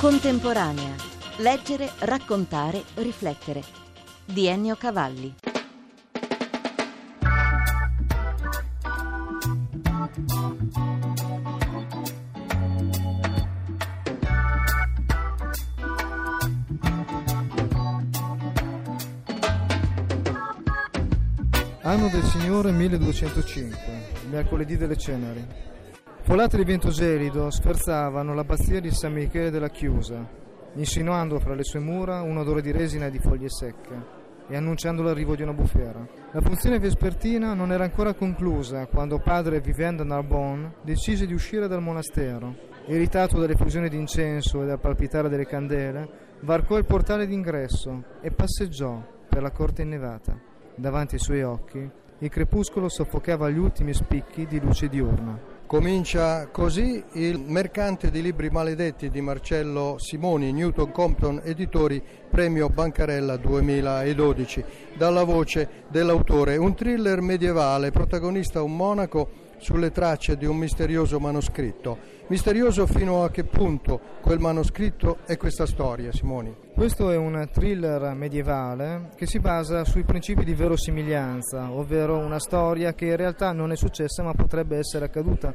[0.00, 0.94] Contemporanea.
[1.38, 3.64] Leggere, raccontare, riflettere.
[4.24, 5.34] Di Ennio Cavalli.
[21.82, 23.76] Anno del Signore 1205,
[24.30, 25.44] mercoledì delle ceneri.
[26.28, 30.28] Folate di vento gelido sferzavano l'abbazia di San Michele della Chiusa,
[30.74, 34.04] insinuando fra le sue mura un odore di resina e di foglie secche
[34.46, 36.06] e annunciando l'arrivo di una bufera.
[36.32, 41.80] La funzione vespertina non era ancora conclusa quando padre Vivien Narbonne decise di uscire dal
[41.80, 42.54] monastero.
[42.88, 46.08] Irritato dall'effusione d'incenso e dal palpitare delle candele,
[46.40, 50.38] varcò il portale d'ingresso e passeggiò per la corte innevata.
[50.74, 55.47] Davanti ai suoi occhi il crepuscolo soffocava gli ultimi spicchi di luce diurna.
[55.68, 63.36] Comincia così il mercante di libri maledetti di Marcello Simoni, Newton Compton Editori, premio Bancarella
[63.36, 64.64] 2012,
[64.96, 66.56] dalla voce dell'autore.
[66.56, 69.28] Un thriller medievale, protagonista un monaco
[69.58, 72.16] sulle tracce di un misterioso manoscritto.
[72.28, 76.54] Misterioso fino a che punto quel manoscritto e questa storia, Simoni?
[76.74, 82.94] Questo è un thriller medievale che si basa sui principi di verosimiglianza, ovvero una storia
[82.94, 85.54] che in realtà non è successa ma potrebbe essere accaduta.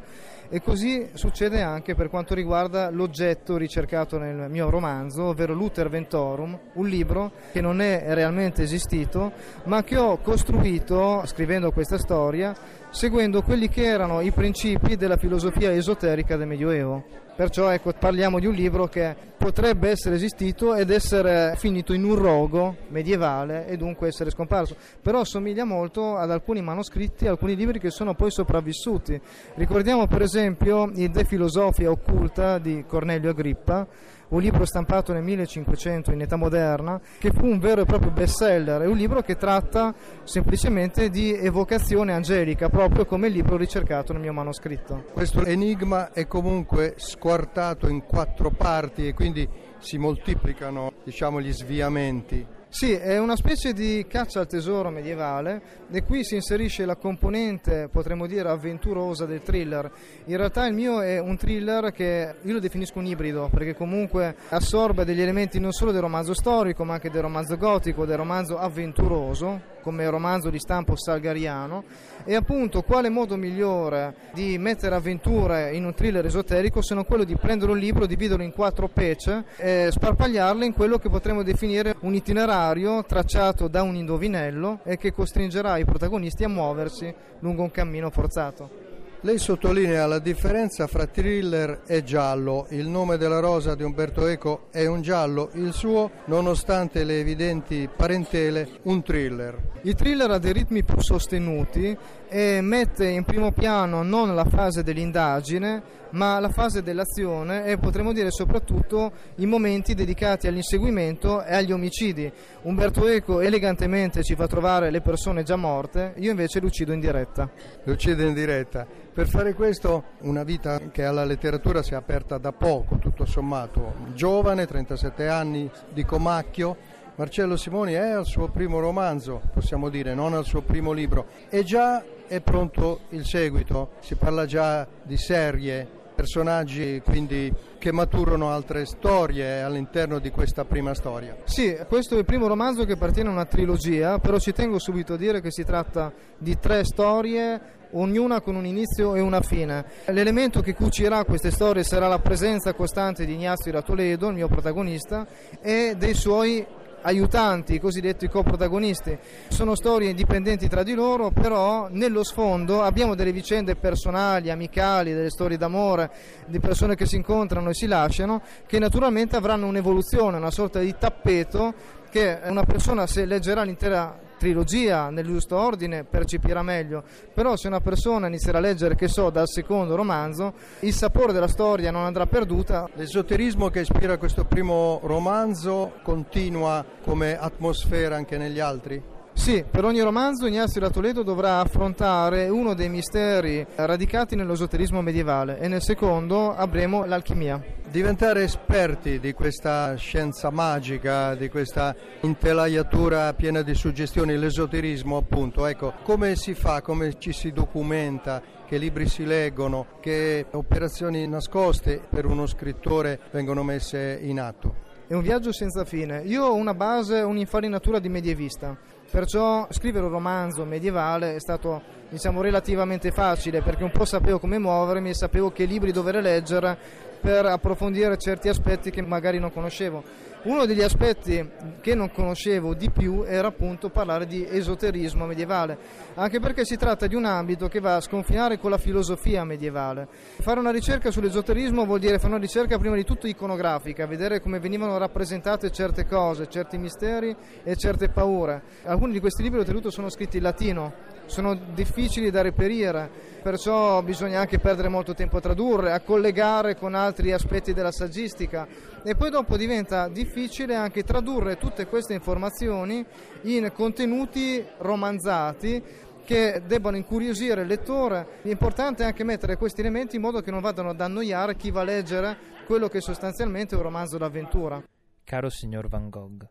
[0.50, 6.60] E così succede anche per quanto riguarda l'oggetto ricercato nel mio romanzo, ovvero Luther Ventorum,
[6.74, 9.32] un libro che non è realmente esistito,
[9.66, 12.54] ma che ho costruito scrivendo questa storia
[12.94, 17.04] seguendo quelli che erano i principi della filosofia esoterica del Medioevo.
[17.36, 22.16] Perciò ecco, parliamo di un libro che potrebbe essere esistito ed essere finito in un
[22.16, 24.76] rogo medievale e dunque essere scomparso.
[25.02, 29.20] Però assomiglia molto ad alcuni manoscritti, alcuni libri che sono poi sopravvissuti.
[29.56, 33.88] Ricordiamo per esempio il De Filosofia Occulta di Cornelio Agrippa,
[34.30, 38.82] un libro stampato nel 1500 in età moderna, che fu un vero e proprio bestseller.
[38.82, 44.22] È un libro che tratta semplicemente di evocazione angelica, proprio come il libro ricercato nel
[44.22, 45.06] mio manoscritto.
[45.14, 49.48] Questo enigma è comunque squartato in quattro parti e quindi
[49.80, 52.46] si moltiplicano diciamo, gli sviamenti.
[52.74, 57.88] Sì, è una specie di caccia al tesoro medievale e qui si inserisce la componente,
[57.88, 59.92] potremmo dire, avventurosa del thriller.
[60.26, 64.36] In realtà il mio è un thriller che io lo definisco un ibrido, perché comunque
[64.50, 68.58] assorbe degli elementi non solo del romanzo storico, ma anche del romanzo gotico, del romanzo
[68.58, 71.84] avventuroso, come romanzo di stampo salgariano
[72.24, 77.26] e appunto quale modo migliore di mettere avventure in un thriller esoterico se non quello
[77.26, 81.98] di prendere un libro, dividerlo in quattro pece e sparpagliarlo in quello che potremmo definire
[82.00, 82.63] un itinerario
[83.06, 88.92] tracciato da un indovinello e che costringerà i protagonisti a muoversi lungo un cammino forzato.
[89.26, 92.66] Lei sottolinea la differenza fra thriller e giallo.
[92.72, 97.88] Il nome della rosa di Umberto Eco è un giallo, il suo, nonostante le evidenti
[97.94, 99.58] parentele, un thriller.
[99.84, 101.98] Il thriller ha dei ritmi più sostenuti
[102.34, 105.84] e mette in primo piano non la fase dell'indagine,
[106.14, 112.32] ma la fase dell'azione e potremmo dire soprattutto i momenti dedicati all'inseguimento e agli omicidi.
[112.64, 117.02] Umberto Eco elegantemente ci fa trovare le persone già morte, io invece le uccido in
[117.02, 117.48] diretta.
[117.84, 118.84] Le uccido in diretta.
[119.14, 123.94] Per fare questo una vita che alla letteratura si è aperta da poco, tutto sommato,
[124.16, 130.34] giovane, 37 anni, di Comacchio, Marcello Simoni è al suo primo romanzo, possiamo dire, non
[130.34, 135.88] al suo primo libro, e già è pronto il seguito, si parla già di serie,
[136.16, 141.38] personaggi quindi che maturano altre storie all'interno di questa prima storia.
[141.44, 145.14] Sì, questo è il primo romanzo che appartiene a una trilogia, però ci tengo subito
[145.14, 147.62] a dire che si tratta di tre storie
[147.92, 149.86] ognuna con un inizio e una fine.
[150.06, 154.48] L'elemento che cucirà queste storie sarà la presenza costante di Ignazio da Toledo, il mio
[154.48, 155.28] protagonista,
[155.62, 156.66] e dei suoi
[157.04, 159.18] aiutanti, i cosiddetti coprotagonisti.
[159.48, 165.30] Sono storie indipendenti tra di loro, però nello sfondo abbiamo delle vicende personali, amicali, delle
[165.30, 166.12] storie d'amore,
[166.48, 170.96] di persone che si incontrano e si lasciano, che naturalmente avranno un'evoluzione, una sorta di
[170.98, 171.74] tappeto
[172.10, 177.80] che una persona se leggerà l'intera trilogia nel giusto ordine percepirà meglio, però se una
[177.80, 182.26] persona inizierà a leggere, che so, dal secondo romanzo, il sapore della storia non andrà
[182.26, 182.90] perduta.
[182.96, 189.13] L'esoterismo che ispira questo primo romanzo continua come atmosfera anche negli altri?
[189.36, 195.60] Sì, per ogni romanzo Ignazio da Toledo dovrà affrontare uno dei misteri radicati nell'esoterismo medievale
[195.60, 197.62] e nel secondo avremo l'alchimia.
[197.90, 205.94] Diventare esperti di questa scienza magica, di questa intelaiatura piena di suggestioni, l'esoterismo appunto, ecco,
[206.04, 212.26] come si fa, come ci si documenta, che libri si leggono, che operazioni nascoste per
[212.26, 214.92] uno scrittore vengono messe in atto.
[215.06, 216.22] È un viaggio senza fine.
[216.24, 218.76] Io ho una base, un'infarinatura di medievista
[219.14, 224.58] Perciò scrivere un romanzo medievale è stato diciamo, relativamente facile perché un po' sapevo come
[224.58, 230.04] muovermi e sapevo che libri dover leggere per approfondire certi aspetti che magari non conoscevo.
[230.44, 231.50] Uno degli aspetti
[231.80, 235.78] che non conoscevo di più era appunto parlare di esoterismo medievale,
[236.16, 240.06] anche perché si tratta di un ambito che va a sconfinare con la filosofia medievale.
[240.42, 244.60] Fare una ricerca sull'esoterismo vuol dire fare una ricerca prima di tutto iconografica, vedere come
[244.60, 247.34] venivano rappresentate certe cose, certi misteri
[247.64, 248.64] e certe paure.
[248.84, 250.94] Alcuni di questi libri oltretutto sono scritti in latino,
[251.26, 253.10] sono difficili da reperire,
[253.42, 258.68] perciò bisogna anche perdere molto tempo a tradurre, a collegare con altri aspetti della saggistica
[259.04, 263.06] e poi dopo diventa difficile anche tradurre tutte queste informazioni
[263.44, 265.84] in contenuti romanzati
[266.26, 268.40] che debbano incuriosire il lettore.
[268.44, 271.82] L'importante è anche mettere questi elementi in modo che non vadano ad annoiare chi va
[271.82, 274.82] a leggere quello che sostanzialmente è un romanzo d'avventura.
[275.24, 276.48] Caro signor Van Gogh,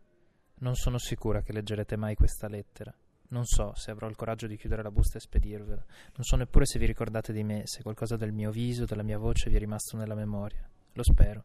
[0.60, 2.94] non sono sicura che leggerete mai questa lettera.
[3.32, 5.82] Non so se avrò il coraggio di chiudere la busta e spedirvela.
[6.16, 9.16] Non so neppure se vi ricordate di me, se qualcosa del mio viso, della mia
[9.16, 10.68] voce vi è rimasto nella memoria.
[10.92, 11.44] Lo spero.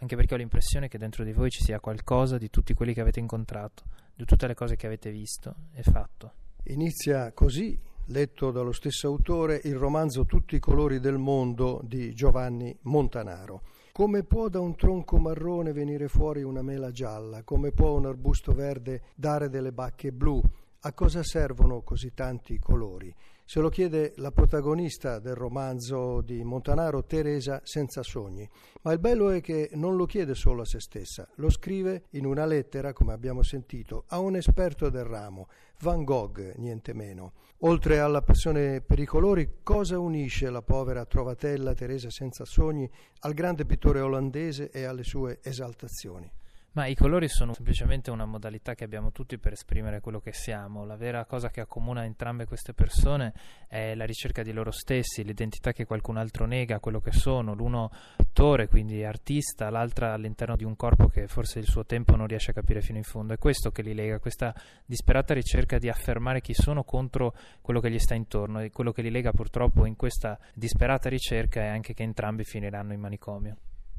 [0.00, 3.00] Anche perché ho l'impressione che dentro di voi ci sia qualcosa di tutti quelli che
[3.00, 3.84] avete incontrato,
[4.14, 6.32] di tutte le cose che avete visto e fatto.
[6.64, 7.78] Inizia così,
[8.08, 13.62] letto dallo stesso autore, il romanzo Tutti i colori del mondo di Giovanni Montanaro.
[13.92, 17.42] Come può da un tronco marrone venire fuori una mela gialla?
[17.44, 20.42] Come può un arbusto verde dare delle bacche blu?
[20.86, 23.10] A cosa servono così tanti colori?
[23.42, 28.46] Se lo chiede la protagonista del romanzo di Montanaro, Teresa senza sogni.
[28.82, 32.26] Ma il bello è che non lo chiede solo a se stessa, lo scrive in
[32.26, 35.48] una lettera, come abbiamo sentito, a un esperto del ramo,
[35.80, 37.32] Van Gogh, niente meno.
[37.60, 42.86] Oltre alla passione per i colori, cosa unisce la povera trovatella Teresa senza sogni
[43.20, 46.30] al grande pittore olandese e alle sue esaltazioni?
[46.74, 50.84] Ma i colori sono semplicemente una modalità che abbiamo tutti per esprimere quello che siamo.
[50.84, 53.32] La vera cosa che accomuna entrambe queste persone
[53.68, 57.54] è la ricerca di loro stessi, l'identità che qualcun altro nega, quello che sono.
[57.54, 62.26] L'uno attore, quindi artista, l'altra all'interno di un corpo che forse il suo tempo non
[62.26, 63.34] riesce a capire fino in fondo.
[63.34, 64.52] È questo che li lega, questa
[64.84, 68.58] disperata ricerca di affermare chi sono contro quello che gli sta intorno.
[68.60, 72.92] E quello che li lega purtroppo in questa disperata ricerca è anche che entrambi finiranno
[72.92, 73.56] in manicomio.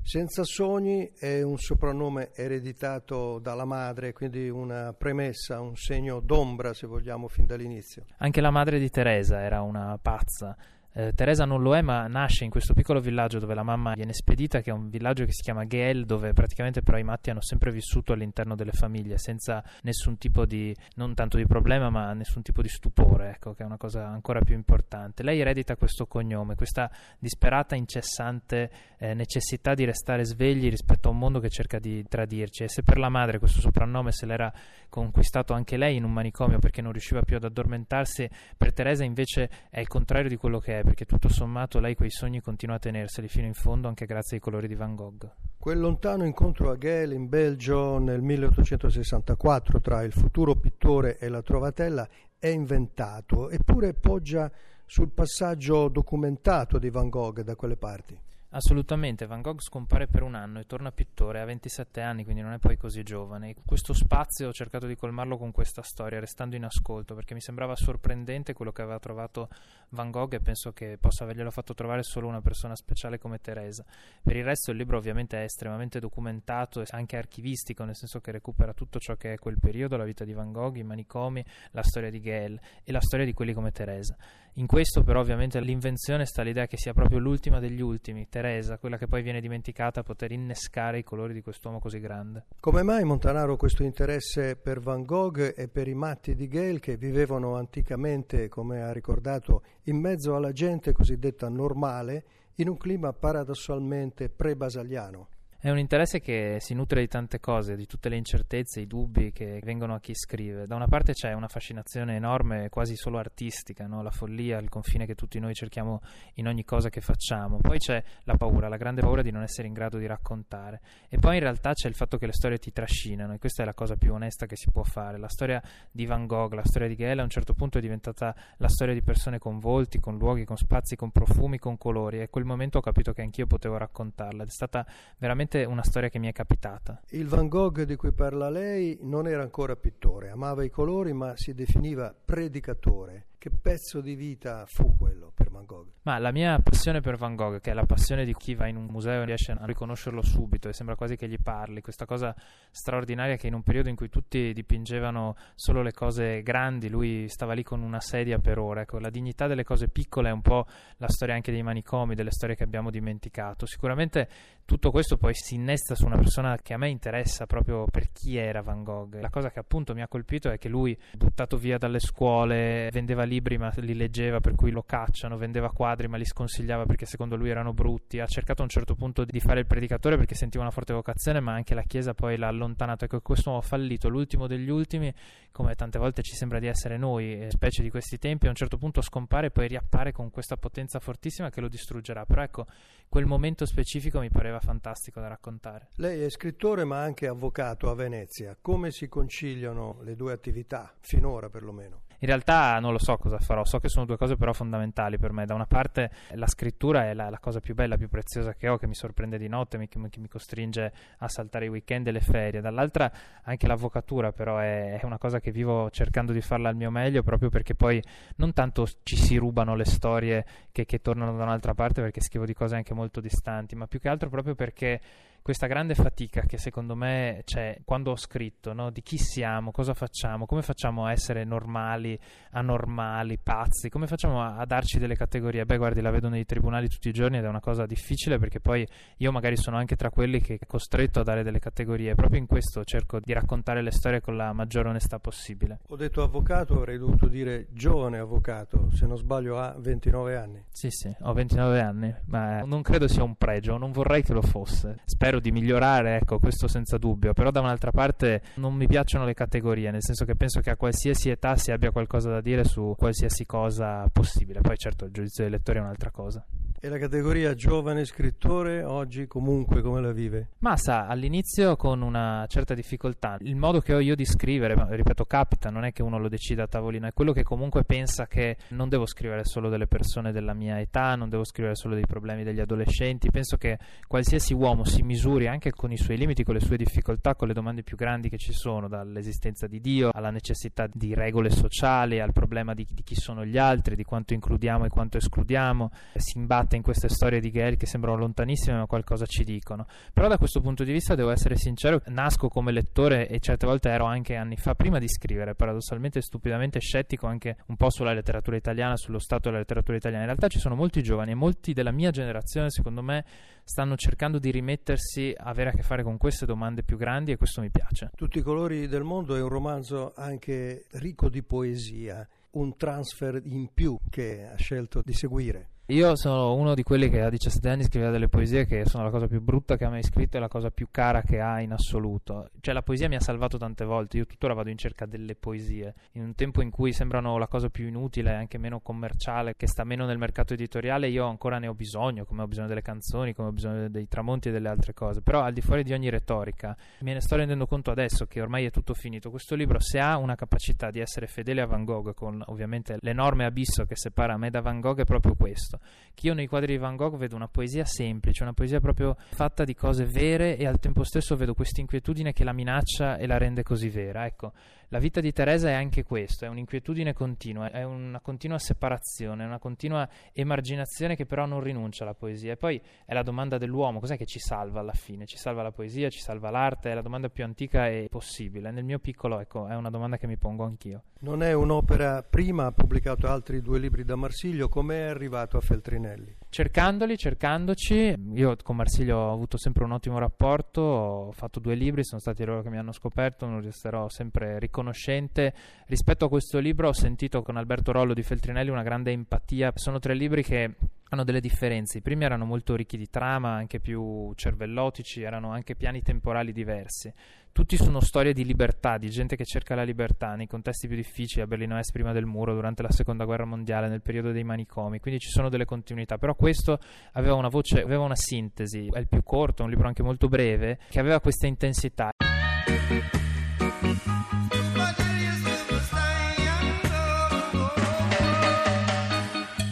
[0.07, 6.85] Senza sogni è un soprannome ereditato dalla madre, quindi una premessa, un segno d'ombra, se
[6.85, 8.05] vogliamo, fin dall'inizio.
[8.17, 10.55] Anche la madre di Teresa era una pazza
[10.97, 14.13] eh, Teresa non lo è, ma nasce in questo piccolo villaggio dove la mamma viene
[14.13, 17.41] spedita, che è un villaggio che si chiama Geel, dove praticamente però i matti hanno
[17.41, 22.43] sempre vissuto all'interno delle famiglie, senza nessun tipo di, non tanto di problema, ma nessun
[22.43, 25.21] tipo di stupore, ecco, che è una cosa ancora più importante.
[25.21, 26.89] Lei eredita questo cognome, questa
[27.19, 32.63] disperata, incessante eh, necessità di restare svegli rispetto a un mondo che cerca di tradirci.
[32.63, 34.51] E se per la madre questo soprannome se l'era
[34.87, 39.49] conquistato anche lei in un manicomio perché non riusciva più ad addormentarsi, per Teresa invece
[39.69, 42.79] è il contrario di quello che è perché tutto sommato lei quei sogni continua a
[42.79, 45.29] tenerseli fino in fondo anche grazie ai colori di Van Gogh.
[45.57, 51.41] Quel lontano incontro a Gel in Belgio nel 1864 tra il futuro pittore e la
[51.41, 54.51] trovatella è inventato, eppure poggia
[54.85, 58.17] sul passaggio documentato di Van Gogh da quelle parti.
[58.55, 62.53] Assolutamente, Van Gogh scompare per un anno e torna pittore, ha 27 anni, quindi non
[62.53, 63.53] è poi così giovane.
[63.65, 67.75] Questo spazio ho cercato di colmarlo con questa storia, restando in ascolto, perché mi sembrava
[67.75, 69.49] sorprendente quello che aveva trovato
[69.89, 73.83] Van Gogh e penso che possa averglielo fatto trovare solo una persona speciale come Teresa.
[74.23, 78.31] Per il resto il libro ovviamente è estremamente documentato e anche archivistico, nel senso che
[78.31, 81.83] recupera tutto ciò che è quel periodo, la vita di Van Gogh, i manicomi, la
[81.83, 84.15] storia di Gale e la storia di quelli come Teresa.
[84.57, 88.97] In questo però ovviamente l'invenzione sta l'idea che sia proprio l'ultima degli ultimi, Teresa, quella
[88.97, 92.45] che poi viene dimenticata a poter innescare i colori di quest'uomo così grande.
[92.61, 96.95] Come mai Montanaro questo interesse per Van Gogh e per i matti di Gale che
[96.95, 102.23] vivevano anticamente, come ha ricordato, in mezzo alla gente cosiddetta normale,
[102.55, 105.27] in un clima paradossalmente pre-basaliano?
[105.65, 109.31] È un interesse che si nutre di tante cose, di tutte le incertezze, i dubbi
[109.31, 110.67] che vengono a chi scrive.
[110.67, 114.03] Da una parte c'è una fascinazione enorme, quasi solo artistica, no?
[114.03, 116.01] la follia, il confine che tutti noi cerchiamo
[116.35, 117.57] in ogni cosa che facciamo.
[117.57, 120.81] Poi c'è la paura, la grande paura di non essere in grado di raccontare.
[121.09, 123.65] E poi in realtà c'è il fatto che le storie ti trascinano e questa è
[123.65, 125.17] la cosa più onesta che si può fare.
[125.17, 128.35] La storia di Van Gogh, la storia di Gael a un certo punto è diventata
[128.57, 132.19] la storia di persone con volti, con luoghi, con spazi, con profumi, con colori.
[132.19, 134.43] E a quel momento ho capito che anch'io potevo raccontarla.
[134.43, 134.85] È stata
[135.17, 137.01] veramente veramente una storia che mi è capitata.
[137.11, 141.35] Il Van Gogh di cui parla lei non era ancora pittore, amava i colori ma
[141.37, 143.27] si definiva predicatore.
[143.37, 145.87] Che pezzo di vita fu quello Van Gogh?
[146.03, 148.75] Ma la mia passione per Van Gogh, che è la passione di chi va in
[148.75, 152.35] un museo e riesce a riconoscerlo subito e sembra quasi che gli parli, questa cosa
[152.69, 157.53] straordinaria che in un periodo in cui tutti dipingevano solo le cose grandi, lui stava
[157.53, 158.81] lì con una sedia per ora.
[158.81, 162.31] Ecco, la dignità delle cose piccole è un po' la storia anche dei manicomi, delle
[162.31, 163.65] storie che abbiamo dimenticato.
[163.65, 164.27] Sicuramente
[164.65, 168.35] tutto questo poi si innesta su una persona che a me interessa proprio per chi
[168.35, 169.19] era Van Gogh.
[169.21, 173.23] La cosa che appunto mi ha colpito è che lui, buttato via dalle scuole, vendeva
[173.23, 177.35] libri ma li leggeva per cui lo cacciano, vendeva quadri ma li sconsigliava perché secondo
[177.35, 180.63] lui erano brutti, ha cercato a un certo punto di fare il predicatore perché sentiva
[180.63, 183.05] una forte vocazione ma anche la Chiesa poi l'ha allontanato.
[183.05, 185.13] Ecco, questo uomo fallito, l'ultimo degli ultimi,
[185.51, 188.55] come tante volte ci sembra di essere noi, eh, specie di questi tempi, a un
[188.55, 192.25] certo punto scompare e poi riappare con questa potenza fortissima che lo distruggerà.
[192.25, 192.65] Però ecco,
[193.07, 195.89] quel momento specifico mi pareva fantastico da raccontare.
[195.97, 198.57] Lei è scrittore ma anche avvocato a Venezia.
[198.59, 202.04] Come si conciliano le due attività, finora perlomeno?
[202.19, 205.31] In realtà non lo so cosa farò, so che sono due cose però fondamentali per
[205.31, 205.45] me.
[205.45, 208.77] Da una parte la scrittura è la, la cosa più bella, più preziosa che ho,
[208.77, 212.21] che mi sorprende di notte, mi, che mi costringe a saltare i weekend e le
[212.21, 212.61] ferie.
[212.61, 213.11] Dall'altra
[213.43, 217.21] anche l'avvocatura però è, è, una cosa che vivo cercando di farla al mio meglio
[217.21, 218.01] proprio perché poi
[218.37, 222.45] non tanto ci si rubano le storie che, che tornano da un'altra parte perché scrivo
[222.45, 225.01] di cose anche molto distanti, ma più che altro proprio perché
[225.45, 228.89] questa grande fatica che secondo me c'è quando ho scritto, no?
[228.89, 234.55] di chi siamo, cosa facciamo, come facciamo a essere normali, anormali, pazzi, come facciamo a,
[234.55, 235.63] a, darci delle categorie?
[235.63, 238.59] Beh, guardi, la vedo nei tribunali tutti i giorni ed è una cosa difficile perché
[238.59, 238.87] poi
[239.17, 242.15] io magari sono anche tra quelli che è costretto a dare delle categorie.
[242.15, 245.81] Proprio in questo cerco di raccontare le storie con la maggiore onestà possibile.
[245.89, 250.63] Ho detto avvocato, avrei dovuto dire giovane avvocato, se non sbaglio ha 29 anni.
[250.71, 254.41] Sì, sì, ho 29 anni, ma non credo sia un pregio, non vorrei che lo
[254.41, 255.01] fosse.
[255.05, 259.25] Spero spero di migliorare, ecco, questo senza dubbio, però da un'altra parte non mi piacciono
[259.25, 262.63] le categorie, nel senso che penso che a qualsiasi età si abbia qualcosa da dire
[262.63, 266.45] su qualsiasi cosa possibile, poi certo il giudizio dei lettori è un'altra cosa.
[266.77, 270.49] E la categoria giovane scrittore oggi comunque come la vive?
[270.59, 273.37] Ma sa, all'inizio con una certa difficoltà.
[273.39, 276.63] Il modo che ho io di scrivere, ripeto, capita, non è che uno lo decida
[276.63, 280.53] a tavolino, è quello che comunque pensa che non devo scrivere solo delle persone della
[280.53, 283.31] mia età, non devo scrivere solo dei problemi degli adolescenti.
[283.31, 287.33] Penso che qualsiasi uomo si misuri anche con i suoi limiti, con le sue difficoltà,
[287.33, 291.49] con le domande più grandi che ci sono, dall'esistenza di Dio alla necessità di regole
[291.49, 295.89] sociali, al problema di, di chi sono gli altri, di quanto includiamo e quanto escludiamo.
[296.15, 299.85] Si imbatte in queste storie di Gael che sembrano lontanissime ma qualcosa ci dicono.
[300.13, 303.89] Però da questo punto di vista devo essere sincero, nasco come lettore e certe volte
[303.89, 308.55] ero anche anni fa prima di scrivere, paradossalmente stupidamente scettico anche un po' sulla letteratura
[308.57, 310.23] italiana, sullo stato della letteratura italiana.
[310.23, 313.25] In realtà ci sono molti giovani e molti della mia generazione secondo me
[313.63, 317.37] stanno cercando di rimettersi a avere a che fare con queste domande più grandi e
[317.37, 318.11] questo mi piace.
[318.15, 323.69] Tutti i colori del mondo è un romanzo anche ricco di poesia, un transfer in
[323.73, 325.69] più che ha scelto di seguire.
[325.89, 329.11] Io sono uno di quelli che a 17 anni scriveva delle poesie che sono la
[329.11, 331.73] cosa più brutta che ha mai scritto e la cosa più cara che ha in
[331.73, 332.49] assoluto.
[332.59, 335.93] Cioè la poesia mi ha salvato tante volte, io tuttora vado in cerca delle poesie.
[336.13, 339.83] In un tempo in cui sembrano la cosa più inutile, anche meno commerciale, che sta
[339.83, 343.49] meno nel mercato editoriale, io ancora ne ho bisogno, come ho bisogno delle canzoni, come
[343.49, 345.21] ho bisogno dei tramonti e delle altre cose.
[345.21, 348.65] Però al di fuori di ogni retorica, me ne sto rendendo conto adesso che ormai
[348.65, 349.29] è tutto finito.
[349.29, 353.45] Questo libro, se ha una capacità di essere fedele a Van Gogh, con ovviamente l'enorme
[353.45, 355.73] abisso che separa me da Van Gogh, è proprio questo
[356.13, 359.63] che io nei quadri di Van Gogh vedo una poesia semplice, una poesia proprio fatta
[359.63, 363.37] di cose vere e al tempo stesso vedo questa inquietudine che la minaccia e la
[363.37, 364.25] rende così vera.
[364.25, 364.53] Ecco,
[364.95, 369.59] la vita di Teresa è anche questo, è un'inquietudine continua, è una continua separazione, una
[369.59, 372.53] continua emarginazione che però non rinuncia alla poesia.
[372.53, 375.25] E poi è la domanda dell'uomo, cos'è che ci salva alla fine?
[375.25, 376.91] Ci salva la poesia, ci salva l'arte?
[376.91, 378.71] È la domanda più antica e possibile.
[378.71, 381.03] Nel mio piccolo, ecco, è una domanda che mi pongo anch'io.
[381.19, 385.59] Non è un'opera prima, ha pubblicato altri due libri da Marsiglio, come è arrivato a
[385.59, 386.37] Feltrinelli?
[386.47, 392.05] Cercandoli, cercandoci, io con Marsiglio ho avuto sempre un ottimo rapporto, ho fatto due libri,
[392.05, 395.53] sono stati loro che mi hanno scoperto, non resterò sempre riconoscente.
[395.87, 399.99] Rispetto a questo libro ho sentito con Alberto Rollo di Feltrinelli una grande empatia, sono
[399.99, 400.75] tre libri che
[401.09, 401.99] hanno delle differenze.
[401.99, 407.13] I primi erano molto ricchi di trama, anche più cervellotici, erano anche piani temporali diversi.
[407.51, 411.41] Tutti sono storie di libertà, di gente che cerca la libertà nei contesti più difficili,
[411.41, 414.99] a Berlino Est prima del muro, durante la seconda guerra mondiale, nel periodo dei manicomi,
[414.99, 416.17] quindi ci sono delle continuità.
[416.17, 416.79] Però questo
[417.13, 420.27] aveva una voce, aveva una sintesi, è il più corto, è un libro anche molto
[420.27, 422.09] breve, che aveva questa intensità.